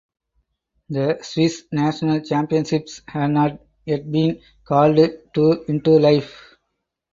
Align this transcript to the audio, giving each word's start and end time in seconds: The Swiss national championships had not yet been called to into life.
The 0.89 1.19
Swiss 1.21 1.65
national 1.71 2.21
championships 2.21 3.03
had 3.07 3.27
not 3.27 3.61
yet 3.85 4.11
been 4.11 4.41
called 4.65 4.97
to 5.35 5.63
into 5.67 5.99
life. 5.99 6.57